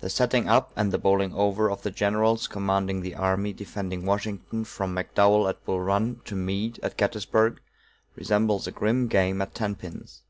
The 0.00 0.10
setting 0.10 0.46
up 0.46 0.74
and 0.76 0.92
the 0.92 0.98
bowling 0.98 1.32
over 1.32 1.70
of 1.70 1.80
the 1.80 1.90
generals 1.90 2.46
commanding 2.46 3.00
the 3.00 3.14
army 3.14 3.54
defending 3.54 4.04
Washington 4.04 4.66
from 4.66 4.94
McDowell 4.94 5.48
at 5.48 5.64
Bull 5.64 5.80
Run 5.80 6.20
to 6.26 6.34
Meade 6.36 6.78
at 6.82 6.98
Gettysburg, 6.98 7.58
resembles 8.14 8.66
a 8.66 8.70
grim 8.70 9.06
game 9.08 9.40
at 9.40 9.54
tenpins. 9.54 10.20